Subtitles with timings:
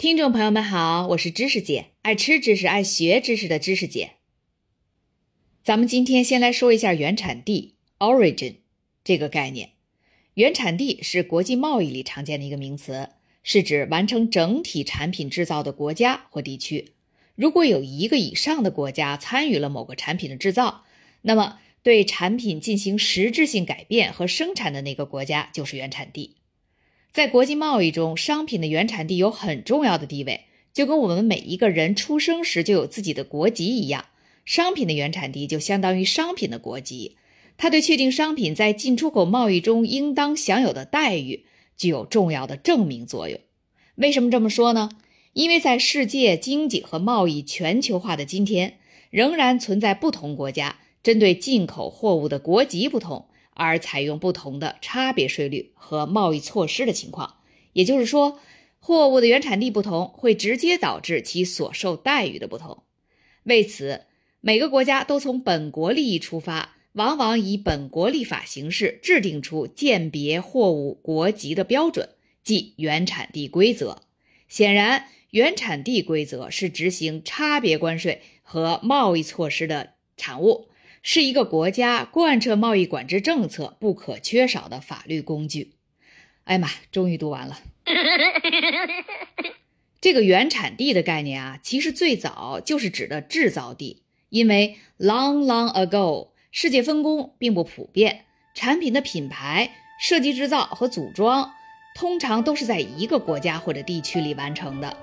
[0.00, 4.12] 听众朋友们好，我是知识姐，爱吃知识、爱学知识的知识姐。
[5.62, 8.54] 咱们今天先来说一下原产地 （origin）
[9.04, 9.72] 这个概念。
[10.32, 13.10] 原产地是国际贸易里常见的一个名词，
[13.42, 16.94] 是指完成整体产品制造的国家或地区。
[17.34, 20.86] 如果有一个以上的国家参与了某个产品的制造，
[21.20, 26.36] 那么对产品进行实质性改变和生产的那个国家就是原产地。
[27.12, 30.42] 在国际贸易中，商品的原产地有很重要的地位，
[30.72, 34.06] 就跟我们每一个人出生时就有自己的国籍一样。
[34.44, 37.16] 商品的原产地就相当于商品的国籍，
[37.56, 41.44] 它对确定商品在进出口贸易中应当享有的待遇
[41.76, 43.40] 具有重要的证明作用。
[43.96, 44.88] 为什么这么说呢？
[45.32, 48.78] 因为在世界经济和贸易全球化的今天，
[49.10, 53.26] 仍然存在不同国家针对进口货物的国籍不同。
[53.54, 57.36] 而采用不同的差别税率和贸易措施的情况，
[57.72, 58.40] 也就是说，
[58.78, 62.84] 货物的原产地不同，会直接导致其所受待遇的不同。
[63.44, 64.06] 为此，
[64.40, 72.10] 每个国家都从本国利益出发，往往以本国立法形式制定出鉴别货物国籍的标准，
[72.42, 74.02] 即原产地规则。
[74.48, 80.68] 显然，原产地规则是执行差别关税和贸易措施的产物。
[81.02, 85.72] 是一个国家贯彻贸易管制政策不可缺少的法律工具。
[86.44, 87.58] 哎呀妈，终于读完了。
[90.00, 99.70] 这个原产地的概念啊，其实最早就是指的制造地，因为 long long ago，世界分工并不普遍，产品的品牌
[100.00, 101.52] 设计、制造和组装
[101.94, 104.96] 通常都是在一个国家或者地区里完成的。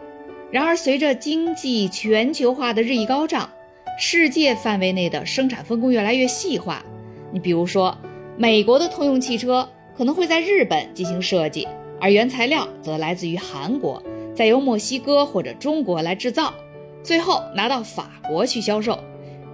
[0.51, 3.51] 然而，随着经济全球化的日益高涨，
[3.99, 6.85] 世界范围内的生产分工越来越细化，
[7.31, 7.97] 你比如说，
[8.37, 9.67] 美国的通用汽车
[9.97, 11.67] 可能会在日本进行设计，
[11.99, 14.01] 而原材料则来自于韩国，
[14.35, 16.53] 再由墨西哥或者中国来制造，
[17.01, 18.99] 最后拿到法国去销售，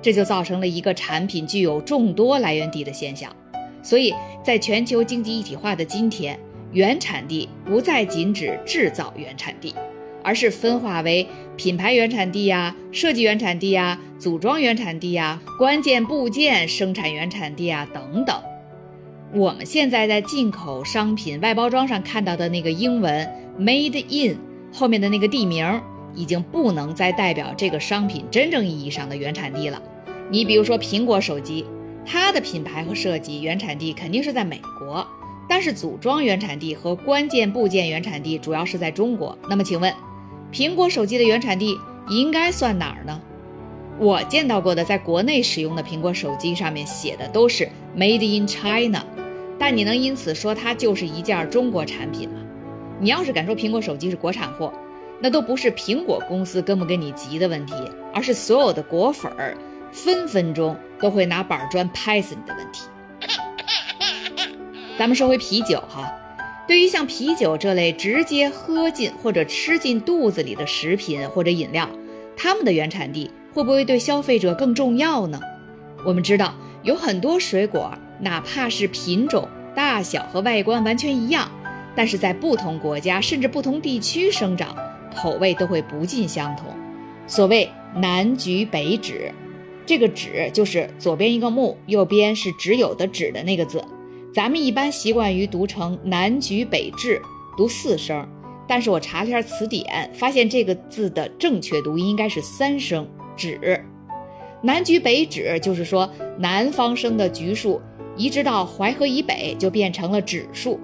[0.01, 3.33] 这就造成了一个产品具有众多来源地的现象。
[3.81, 4.13] 所以
[4.43, 6.37] 在全球经济一体化的今天，
[6.73, 9.73] 原产地不再仅指制造原产地。
[10.23, 18.35] 而是分化为品牌原产地呀、设计原产地呀、组装原产地呀、关键部件生产原产地啊等等。
[19.33, 23.27] 我们现在在进口商品外包装上看到的那个英文
[23.59, 24.37] “made in”
[24.71, 25.81] 后面的那个地名，
[26.13, 29.81] 已经不能再代表这个商品真正意义上的原产地了。
[30.29, 31.65] 你比如说苹果手机，
[32.05, 35.05] 它的品牌和设计原产地肯定是在美国，
[35.49, 39.37] 但是组装原产地和关键部件原产地主要是在中国。
[39.49, 39.91] 那么请问？
[40.53, 43.19] 苹果手机的原产地应该算哪儿呢？
[43.97, 49.03] 我见到过的在国内使用的苹果手机上面写的都是 Made in China，
[49.57, 52.35] 但你能因此说它就是一件中国产品吗？
[52.99, 54.71] 你要是敢说苹果手机是国产货，
[55.19, 57.73] 那都不是苹果公司跟不跟你急的问题，
[58.13, 59.57] 而是所有的果粉儿
[59.91, 62.83] 分分钟都会拿板砖拍死你的问题。
[64.99, 66.13] 咱们说回啤酒哈。
[66.65, 71.89] 对于像啤酒这类直接喝进或者吃进肚子里的食品或者饮料，
[72.37, 75.39] 它们的原产地会不会对消费者更重要呢？
[76.05, 76.53] 我们知道
[76.83, 81.51] 有很多水果，哪怕是品种、大小和外观完全一样，
[81.95, 84.73] 但是在不同国家甚至不同地区生长，
[85.15, 86.67] 口味都会不尽相同。
[87.27, 89.31] 所谓南橘北枳，
[89.85, 93.83] 这个枳就是左边一个木，右边是只有的枳的那个字。
[94.33, 97.21] 咱们一般习惯于读成南橘北枳，
[97.55, 98.27] 读四声，
[98.67, 103.07] 但是我查了一下词典，发现这个字的正确读音应该是三声
[103.37, 103.79] 枳。
[104.63, 107.79] 南橘北枳就是说南方生的橘树，
[108.17, 110.79] 移植到淮河以北就变成了枳树。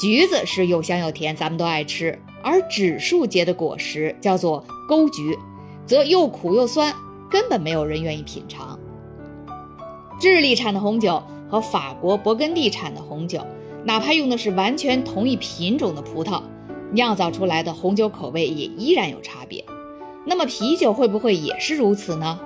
[0.00, 5.36] 橘子是又香又甜，咱们都爱吃，而枳树结的果实叫做沟橘，
[5.84, 6.94] 则又苦又酸，
[7.28, 8.78] 根本没有人愿意品尝。
[10.20, 11.20] 智利产的红酒。
[11.54, 13.40] 和法国勃艮第产的红酒，
[13.84, 16.42] 哪怕用的是完全同一品种的葡萄，
[16.90, 19.64] 酿造出来的红酒口味也依然有差别。
[20.26, 22.40] 那么啤酒会不会也是如此呢？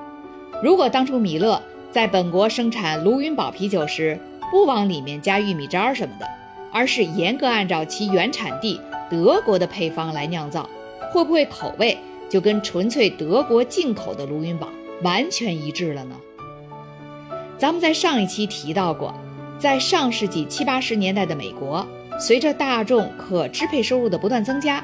[0.62, 4.20] 如果当初米勒在本国生产卢云堡啤酒时，
[4.50, 6.26] 不往里面加玉米渣儿什么的，
[6.70, 8.78] 而是严格按照其原产地
[9.08, 10.68] 德国的配方来酿造，
[11.10, 11.96] 会不会口味
[12.28, 14.68] 就跟纯粹德国进口的卢云堡
[15.02, 16.14] 完全一致了呢？
[17.58, 19.12] 咱们在上一期提到过，
[19.58, 21.84] 在上世纪七八十年代的美国，
[22.20, 24.82] 随着大众可支配收入的不断增加，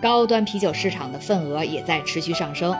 [0.00, 2.74] 高端啤酒市场的份额也在持续上升。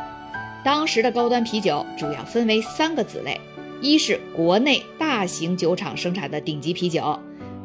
[0.64, 3.38] 当时的高端啤酒主要分为三个子类：
[3.82, 7.02] 一是国内大型酒厂生产的顶级啤酒；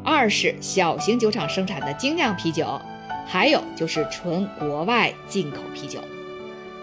[0.04, 2.78] 二是小型酒厂生产的精酿啤酒；
[3.26, 5.98] 还有就是纯国外进口啤酒。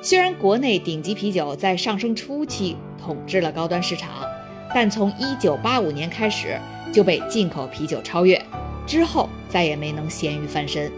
[0.02, 4.10] 虽然国内顶级啤酒在上升初期统治了高端市场，
[4.80, 6.62] 但从1985年开始
[6.94, 8.40] 就被进口啤酒超越，
[8.86, 10.92] 之后再也没能咸鱼翻身。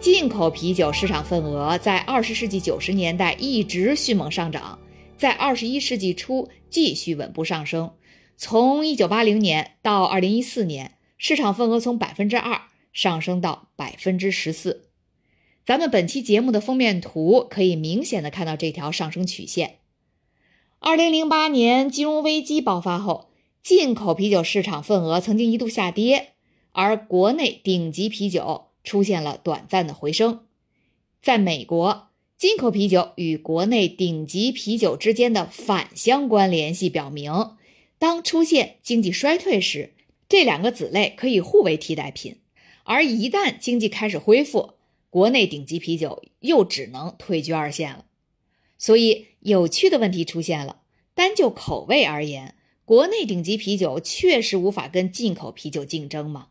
[0.00, 4.80] 进口啤酒市场份额在20世纪90年代一直迅猛上涨，
[5.16, 7.92] 在21世纪初继续稳步上升。
[8.36, 12.62] 从1980年到2014年，市场份额从百分之二
[12.92, 14.88] 上升到百分之十四。
[15.64, 19.76] 咱们本期节目的封面图可以明显的看到这条上升曲线。
[20.78, 23.30] 二零零八年金融危机爆发后，
[23.62, 26.34] 进口啤酒市场份额曾经一度下跌，
[26.72, 30.46] 而国内顶级啤酒出现了短暂的回升。
[31.22, 37.56] 在美国，进口啤酒与国内顶级啤酒之间的反相关联系表明，
[37.98, 39.94] 当出现经济衰退时，
[40.28, 42.34] 这两个子类可以互为替代品；
[42.84, 44.74] 而一旦经济开始恢复，
[45.08, 48.04] 国内顶级啤酒又只能退居二线了，
[48.78, 50.82] 所以有趣的问题出现了。
[51.14, 56.48] 单就口味而言，国内顶级啤酒确实无法跟进口啤酒竞争吗？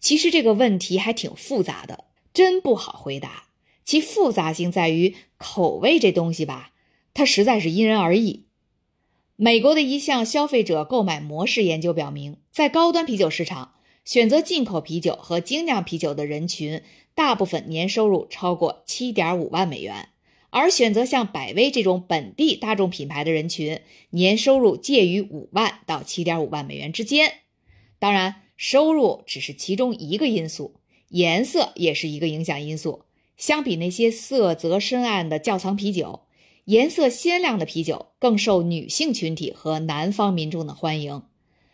[0.00, 3.44] 其实这个问题还挺复杂的，真不好回答。
[3.84, 6.72] 其复杂性在于，口味这东西吧，
[7.14, 8.44] 它实在是因人而异。
[9.36, 13.74] 美国的一项消费者购买模式研究表明，在高端啤酒市场，
[14.04, 16.82] 选择进口啤酒和精酿啤酒的人群。
[17.14, 20.10] 大部分年收入超过七点五万美元，
[20.50, 23.80] 而选择像百威这种本地大众品牌的人群，
[24.10, 27.32] 年收入介于五万到七点五万美元之间。
[27.98, 30.76] 当然，收入只是其中一个因素，
[31.10, 33.04] 颜色也是一个影响因素。
[33.36, 36.22] 相比那些色泽深暗的窖藏啤酒，
[36.64, 41.22] 颜色鲜亮的啤酒更受女性群体和南方民众的欢迎。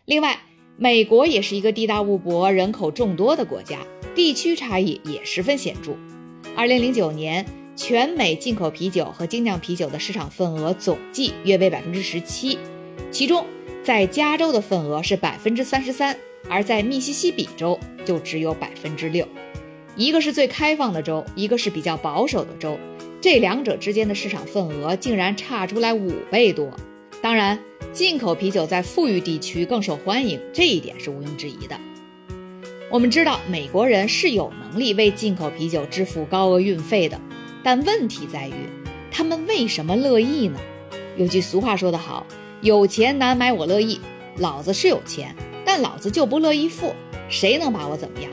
[0.05, 0.41] 另外，
[0.77, 3.85] 美国也是一个地大物博、人口众多的国家。
[4.13, 5.97] 地区差异也十分显著。
[6.55, 7.45] 二零零九年，
[7.75, 12.57] 全美进口啤酒和精酿啤酒的市场份额总计约为百分之十七，
[13.11, 13.45] 其中
[13.83, 16.17] 在加州的份额是百分之三十三，
[16.49, 19.27] 而在密西西比州就只有百分之六。
[19.97, 22.77] 一个是最开放的州，一个是比较保守的州，
[23.19, 26.71] 这两者之间的市场份额竟然差出来五倍多。
[27.21, 27.59] 当然，
[27.91, 31.77] 进口啤酒在富裕地区更受欢迎，这一点是毋庸置疑的。
[32.89, 37.19] 我们知道美国人是有能力为进口啤酒支付高额运费的，
[37.65, 38.53] 但问题在于
[39.11, 40.59] 他们为什么乐意呢？
[41.17, 42.23] 有句俗话说得好
[42.61, 43.99] ：“有钱难买我乐意。”
[44.37, 45.35] 老子是有钱，
[45.65, 46.93] 但老子就不乐意付。
[47.27, 48.31] 谁能把我怎么样？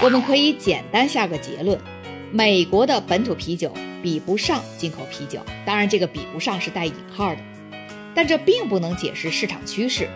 [0.00, 1.76] 我们可以简单下个结论：
[2.30, 5.40] 美国的本土啤酒比不上进口啤酒。
[5.66, 7.40] 当然，这个比不上是带引号的，
[8.14, 10.08] 但这并不能解释市场趋势。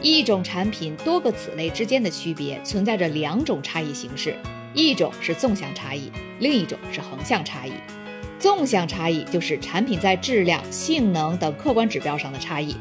[0.00, 4.36] 一种产品多个子类之间的区别存在着两种差异形式，
[4.76, 7.72] 一种是纵向差异，另一种是横向差异。
[8.38, 12.76] 纵向差异就是产品在质量、性能等客观指标上的差异。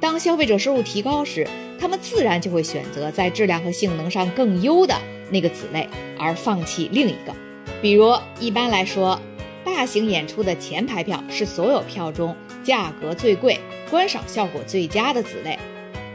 [0.00, 1.46] 当消费者收入提高时，
[1.78, 4.98] 他们自然就会选择在质量和性能上更优的
[5.30, 5.86] 那个子类，
[6.18, 7.34] 而放弃另一个。
[7.82, 9.20] 比如，一般来说，
[9.62, 13.60] 大型演出的前排票是所有票中价格最贵、
[13.90, 15.58] 观赏效果最佳的子类。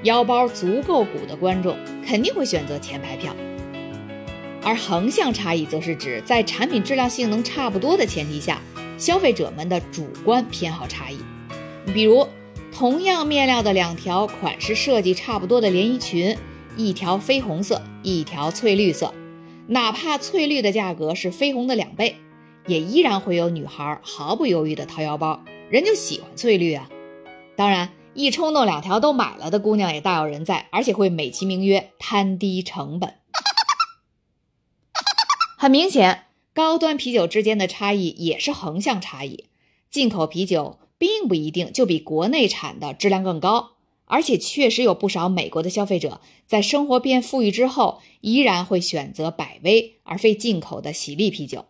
[0.01, 1.77] 腰包足够鼓的观众
[2.07, 3.35] 肯定会选择前排票，
[4.63, 8.61] 而横向差异则是指在产品质量性能差不多的前提下，
[8.97, 11.17] 消费者们的主观偏好差异。
[11.93, 12.27] 比如，
[12.71, 16.37] 同样面料的两条款式设计差不多的连衣裙，
[16.77, 19.13] 一条绯红色，一条翠绿色，
[19.67, 22.15] 哪怕翠绿的价格是绯红的两倍，
[22.67, 26.89] 也依然会有女孩毫不犹豫地掏腰包，人就喜欢翠绿啊。
[27.55, 27.89] 当然。
[28.15, 33.13] 一冲动，两条都买了的姑娘也大有人在，而且会美其名曰摊低成本。
[35.61, 39.47] 很明显，高端啤酒之间的差异也是横向差异。
[39.91, 43.71] 进口啤酒并不一定就比国内产的质量更高，
[44.05, 51.65] 而且确实有不少美国的消费者在生活变富裕之后，依然会选择百威而非进口的喜力啤酒。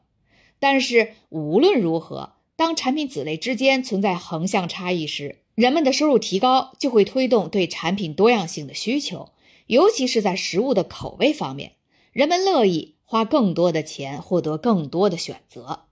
[0.59, 9.31] 但是无论如何，当产品子类之间存在横向差异时，人们的收入提高，就会推动对产品多样性的需求，
[9.65, 11.71] 尤其是在食物的口味方面，
[12.11, 15.85] 人们乐意花更多的钱获得更多的选择。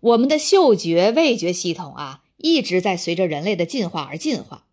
[0.00, 4.66] 我们的嗅觉、味觉系统啊，一直在随着人类的进化而进化。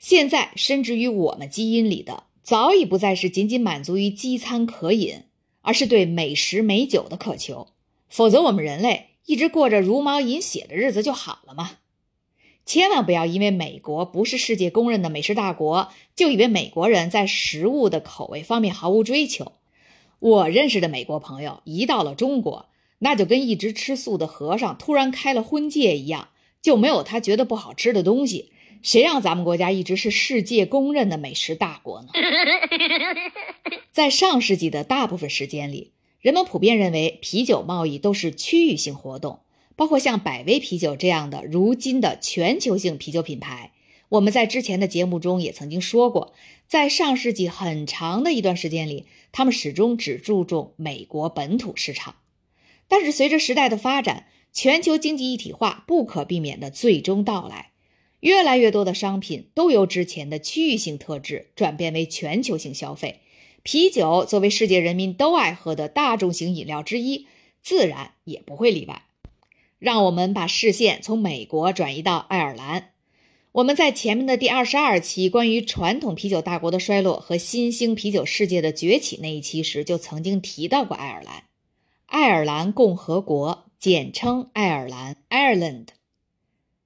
[0.00, 5.22] 现在深植于我们基因里的，早已不再是仅仅满足于饥餐渴饮，
[5.60, 7.68] 而是对美食美酒的渴求。
[8.08, 11.76] 否则，我们人类一直过着茹毛饮血的日子就好了嘛。
[12.66, 19.52] 千万不要因为美国不是世界公认的美食大国，就以为美国人在食物的口味方面毫无追求。
[20.20, 28.52] 我认识的美国朋友一到了中国，那就跟一直吃素的和尚突然开了荤戒一样，就没有他觉得不好吃的东西。
[28.82, 32.08] 谁让咱们国家一直是世界公认的美食大国呢？
[33.90, 39.40] 在上世纪的大部分时间里，人们普遍认为啤酒贸易都是区域性活动，
[39.74, 43.72] 包括像百威啤酒这样的如今的全球性啤酒品牌。
[44.10, 46.32] 我们在之前的节目中也曾经说过，
[46.66, 52.16] 在上世纪很长的一段时间里，他们始终只注重美国本土市场。
[52.88, 57.72] 但是随着时代的发展，全球经济一体化不可避免的最终到来。
[58.20, 63.20] 越来越多的商品都由之前的区域性特质转变为全球性消费，
[63.62, 67.26] 啤酒作为世界人民都爱喝的大众型饮料之一，
[67.60, 69.02] 自然也不会例外。
[69.78, 72.92] 让我们把视线从美国转移到爱尔兰。
[73.58, 81.42] 我们在前面的第二十二期关于传统啤酒大国的衰落和新兴啤酒世界的崛起那一期时，就曾经提到过爱尔兰。
[82.06, 85.88] 爱尔兰共和国，简称爱尔兰 （Ireland）。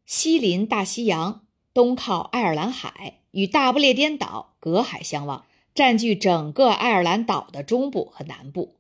[0.07, 1.43] 西临大西洋，
[1.75, 8.77] 东靠爱尔兰海，与大不列颠岛隔海相望，占据整个爱尔兰岛的中部和南部。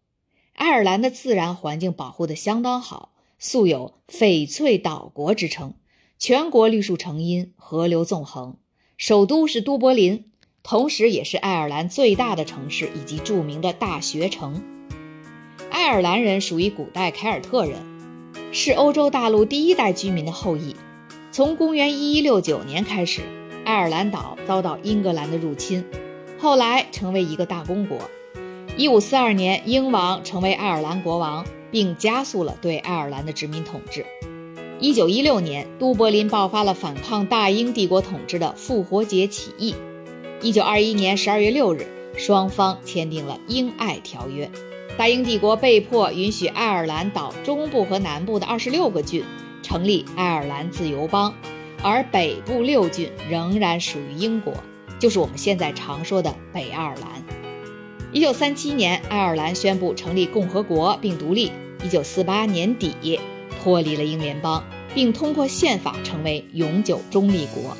[0.54, 5.74] 爱尔兰的自然环境保护得相当好，素有“翡翠岛国”之称，
[6.24, 8.54] 全国绿树成荫，河流纵横。
[8.96, 10.26] 首都是都柏林，
[10.62, 14.62] 同时也是爱尔兰最大的城市以及著名的大学城。
[15.68, 17.74] 爱尔兰人属于古代凯尔特人，
[18.52, 20.76] 是欧洲大陆第一代居民的后裔。
[21.32, 23.22] 从公元一一六九年开始，
[23.64, 25.84] 爱尔兰岛遭到英格兰的入侵，
[26.38, 27.98] 后来成为一个大公国。
[28.76, 34.06] 一五四二年，英王成为爱尔兰国王，并加速了对爱尔兰的殖民统治。
[34.82, 39.76] 一九一六年，都柏林爆发了反抗大英帝国统治的复活节起义。
[40.40, 41.86] 一九二一年十二月六日，
[42.16, 44.50] 双方签订了英爱条约，
[44.98, 49.22] 大英帝国被迫允许爱尔兰岛中部和南部的二十六个郡。
[49.62, 51.32] 成立爱尔兰自由邦，
[51.80, 54.52] 而北部六郡仍然属于英国，
[54.98, 57.24] 就是我们现在常说的北爱尔兰。
[58.10, 61.52] 一九三七年，爱尔兰宣布成立共和国并独立。
[61.84, 63.20] 一九四八年底，
[63.62, 64.62] 脱离了英联邦，
[64.94, 67.76] 并通过宪法成为永久中立国。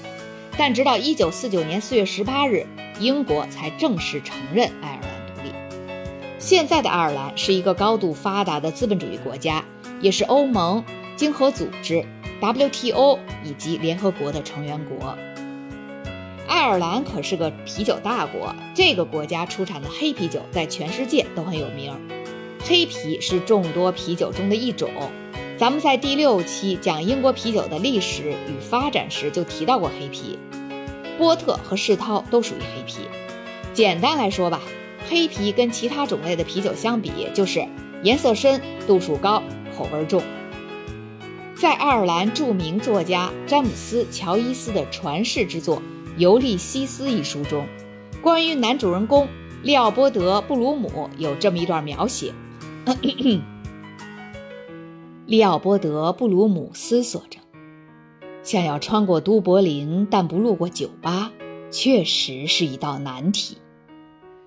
[0.59, 2.67] 但直到一九四九年四月十八日，
[3.01, 5.53] 英国才正式承认爱尔兰独立。
[6.39, 9.65] 现在的爱尔兰是一个高度发达的资本主义国家，
[10.01, 10.85] 也是欧盟。
[11.15, 12.05] 经合组织
[12.41, 15.17] WTO 以及联合国的成员国，
[16.49, 18.55] 爱尔兰可是个啤酒大国。
[18.75, 21.95] 这个国家出产的黑啤酒在全世界都很有名。
[22.61, 24.91] 黑啤是众多啤酒中的一种。
[25.59, 30.39] 咱们在第六期讲英国啤酒的历史与发展时就提到过黑啤，
[31.17, 33.03] 波特和世涛都属于黑啤。
[33.73, 34.61] 简单来说吧，
[35.09, 37.65] 黑啤跟其他种类的啤酒相比，就是
[38.03, 39.43] 颜色深、度数高、
[39.77, 40.23] 口味重。
[41.55, 45.77] 在爱尔兰著名作家詹姆斯·乔伊斯的传世之作
[46.17, 47.65] 《尤利西斯》一书中，
[48.21, 49.29] 关于男主人公
[49.63, 52.33] 利奥波德·布鲁姆有这么一段描写：
[55.25, 57.39] 利奥波德·布鲁姆思索着，
[58.43, 61.33] 想要穿过都柏林但不路过酒吧，
[61.71, 63.57] 确实是一道难题。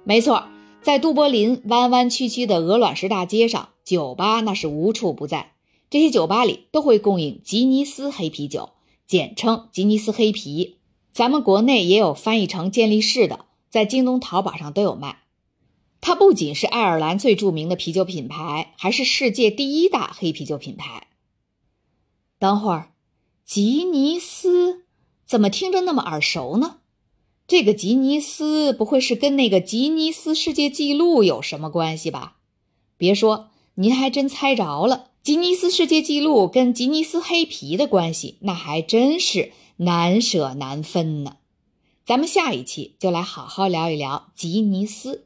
[0.03, 0.44] 没错，
[0.82, 5.53] 在都柏林弯弯曲曲的鹅卵石大街上，酒吧那是无处不在。
[5.89, 8.72] 这些酒吧里都会供应吉尼斯黑啤酒，
[9.08, 10.75] 简称吉尼斯黑啤。
[11.13, 15.20] 咱们国内也有翻译成健力士的，在京东、淘宝上都有卖。
[16.07, 21.07] 它不仅是爱尔兰最著名的啤酒品牌，还是世界第一大黑啤酒品牌。
[22.38, 22.91] 等会儿，
[23.43, 24.85] 吉尼斯
[25.25, 26.81] 怎么听着那么耳熟呢？
[27.47, 32.35] 这个吉尼斯不会是跟那个吉尼斯世界纪录有什么关系吧？
[32.97, 35.07] 别说，您还真猜着了。
[35.24, 41.38] 吉尼斯世界纪录跟吉尼斯黑啤的关系，那还真是难舍难分呢。
[42.05, 45.25] 咱们下一期就来好好聊一聊吉尼斯。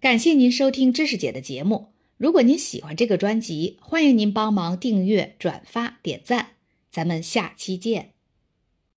[0.00, 1.88] 感谢您收听知识姐的节目。
[2.16, 6.52] 如果您喜欢这个专辑，欢迎您帮忙订阅、转发、点赞。
[6.90, 8.12] 咱们下期见。